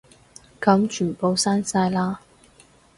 [0.59, 2.21] 噉全部刪晒啦